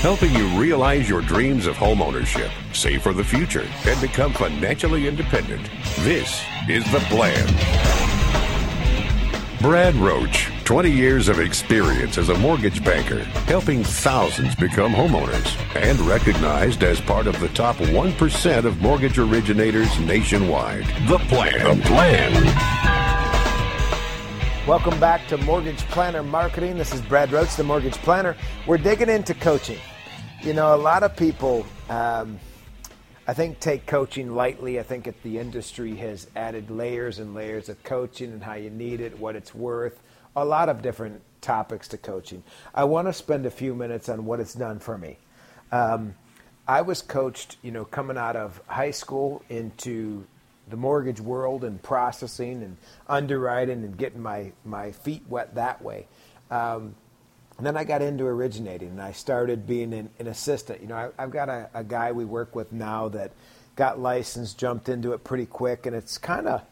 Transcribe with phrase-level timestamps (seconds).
[0.00, 5.06] Helping you realize your dreams of home ownership, save for the future, and become financially
[5.06, 5.68] independent.
[5.98, 7.46] This is the plan.
[9.60, 16.00] Brad Roach, 20 years of experience as a mortgage banker, helping thousands become homeowners, and
[16.00, 20.86] recognized as part of the top 1% of mortgage originators nationwide.
[21.08, 21.78] The plan.
[21.78, 22.79] The plan.
[24.70, 26.78] Welcome back to Mortgage Planner Marketing.
[26.78, 28.36] This is Brad Roach, the Mortgage Planner.
[28.68, 29.80] We're digging into coaching.
[30.42, 32.38] You know, a lot of people, um,
[33.26, 34.78] I think, take coaching lightly.
[34.78, 38.70] I think that the industry has added layers and layers of coaching and how you
[38.70, 40.00] need it, what it's worth,
[40.36, 42.44] a lot of different topics to coaching.
[42.72, 45.18] I want to spend a few minutes on what it's done for me.
[45.72, 46.14] Um,
[46.68, 50.24] I was coached, you know, coming out of high school into
[50.70, 52.76] the mortgage world and processing and
[53.08, 56.06] underwriting and getting my, my feet wet that way.
[56.50, 56.94] Um,
[57.58, 60.80] and then I got into originating and I started being an, an assistant.
[60.80, 63.32] You know, I, have got a, a, guy we work with now that
[63.76, 66.62] got licensed, jumped into it pretty quick, and it's kind of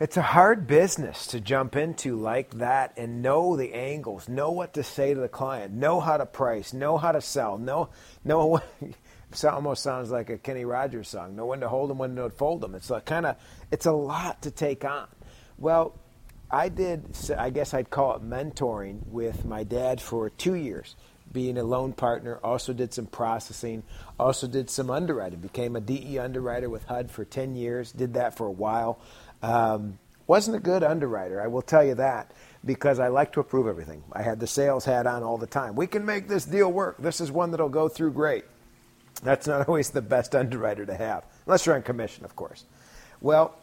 [0.00, 4.72] it's a hard business to jump into like that and know the angles, know what
[4.74, 7.90] to say to the client, know how to price, know how to sell, know
[8.24, 8.66] know what.
[9.32, 11.36] It almost sounds like a Kenny Rogers song.
[11.36, 12.74] Know when to hold them, when to fold them.
[12.74, 13.36] It's like kind of,
[13.70, 15.06] it's a lot to take on.
[15.56, 15.94] Well,
[16.50, 20.96] I did, I guess I'd call it mentoring with my dad for two years,
[21.32, 22.38] being a loan partner.
[22.42, 23.82] Also did some processing,
[24.18, 25.40] also did some underwriting.
[25.40, 28.98] Became a DE underwriter with HUD for 10 years, did that for a while.
[29.42, 32.30] Um, wasn't a good underwriter, I will tell you that,
[32.64, 34.04] because I like to approve everything.
[34.12, 35.74] I had the sales hat on all the time.
[35.74, 36.98] We can make this deal work.
[36.98, 38.44] This is one that'll go through great.
[39.22, 42.64] That's not always the best underwriter to have, unless you're on commission, of course.
[43.20, 43.56] Well,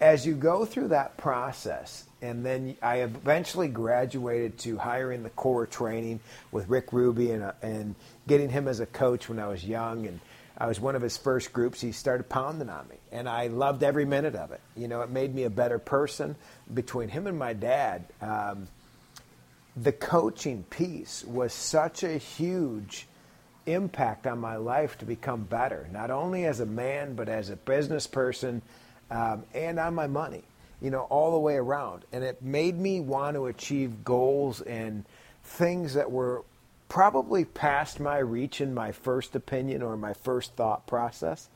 [0.00, 5.66] as you go through that process, and then I eventually graduated to hiring the core
[5.66, 6.20] training
[6.52, 7.94] with Rick Ruby and, uh, and
[8.26, 10.06] getting him as a coach when I was young.
[10.06, 10.20] And
[10.56, 11.80] I was one of his first groups.
[11.80, 14.60] He started pounding on me, and I loved every minute of it.
[14.76, 16.36] You know, it made me a better person.
[16.72, 18.68] Between him and my dad, um,
[19.76, 23.06] the coaching piece was such a huge
[23.66, 27.56] impact on my life to become better, not only as a man, but as a
[27.56, 28.62] business person
[29.10, 30.44] um, and on my money
[30.80, 32.04] you know, all the way around.
[32.12, 35.04] And it made me want to achieve goals and
[35.42, 36.44] things that were
[36.88, 41.48] probably past my reach in my first opinion or my first thought process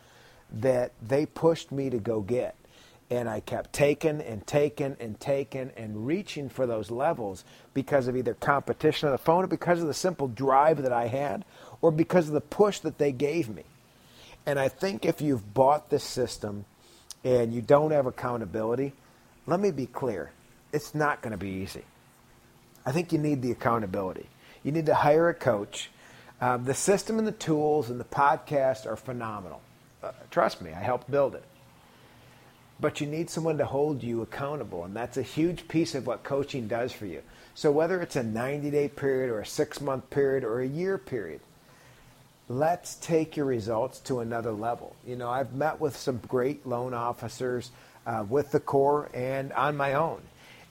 [0.52, 2.56] that they pushed me to go get.
[3.10, 8.16] And I kept taking and taking and taking and reaching for those levels because of
[8.16, 11.44] either competition on the phone or because of the simple drive that I had
[11.82, 13.64] or because of the push that they gave me.
[14.46, 16.64] And I think if you've bought this system
[17.24, 18.92] and you don't have accountability,
[19.46, 20.30] let me be clear
[20.72, 21.84] it's not going to be easy.
[22.84, 24.26] I think you need the accountability.
[24.62, 25.90] You need to hire a coach.
[26.40, 29.60] Um, the system and the tools and the podcast are phenomenal.
[30.02, 31.44] Uh, trust me, I helped build it.
[32.80, 36.24] But you need someone to hold you accountable, and that's a huge piece of what
[36.24, 37.22] coaching does for you.
[37.54, 40.98] So, whether it's a 90 day period or a six month period or a year
[40.98, 41.40] period,
[42.52, 44.94] let's take your results to another level.
[45.06, 47.70] You know, I've met with some great loan officers
[48.06, 50.20] uh, with the core and on my own.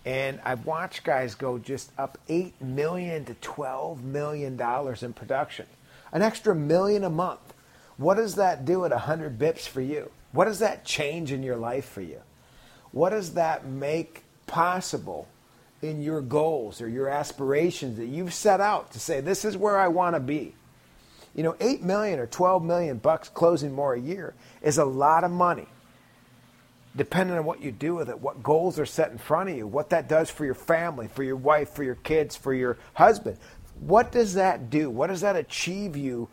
[0.06, 5.66] And I've watched guys go just up eight million to twelve million dollars in production,
[6.12, 7.54] an extra million a month.
[7.98, 10.12] What does that do at hundred bips for you?
[10.34, 12.22] What does that change in your life for you?
[12.92, 15.28] What does that make possible
[15.82, 19.80] in your goals or your aspirations that you've set out to say this is where
[19.80, 20.54] I want to be?
[21.36, 25.24] You know, eight million or twelve million bucks closing more a year is a lot
[25.24, 25.68] of money
[26.96, 29.66] depending on what you do with it, what goals are set in front of you,
[29.66, 33.38] what that does for your family, for your wife, for your kids, for your husband.
[33.80, 34.90] What does that do?
[34.90, 36.28] What does that achieve you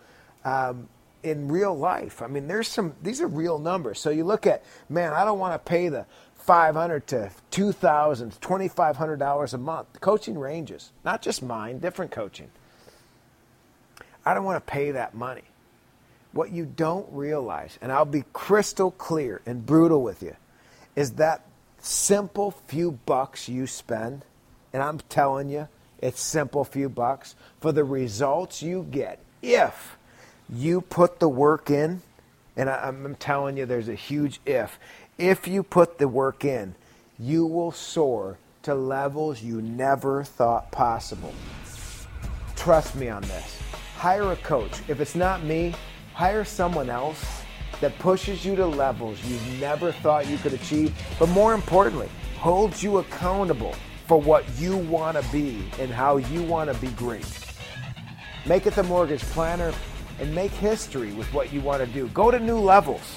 [0.44, 0.88] um,
[1.22, 2.22] in real life?
[2.22, 4.00] I mean, there's some, these are real numbers.
[4.00, 6.06] So you look at, man, I don't want to pay the
[6.36, 9.92] 500 to 2000 $2,500 a month.
[9.92, 12.50] The coaching ranges, not just mine, different coaching.
[14.28, 15.44] I don't want to pay that money.
[16.32, 20.36] What you don't realize, and I'll be crystal clear and brutal with you,
[20.94, 21.46] is that
[21.78, 24.26] simple few bucks you spend,
[24.74, 25.68] and I'm telling you,
[26.00, 29.96] It's simple, few bucks for the results you get if
[30.48, 32.02] you put the work in.
[32.56, 34.78] And I, I'm telling you, there's a huge if.
[35.16, 36.74] If you put the work in,
[37.18, 41.34] you will soar to levels you never thought possible.
[42.56, 43.67] Trust me on this.
[43.98, 44.70] Hire a coach.
[44.86, 45.74] If it's not me,
[46.14, 47.42] hire someone else
[47.80, 52.80] that pushes you to levels you never thought you could achieve, but more importantly, holds
[52.80, 53.74] you accountable
[54.06, 57.26] for what you want to be and how you want to be great.
[58.46, 59.72] Make it the mortgage planner
[60.20, 62.06] and make history with what you want to do.
[62.10, 63.16] Go to new levels.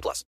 [0.01, 0.19] 18 plus.